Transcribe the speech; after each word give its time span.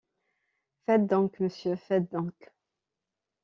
Faites 0.87 1.05
donc, 1.05 1.39
monsieur, 1.39 1.75
faites 1.75 2.11
donc! 2.11 2.33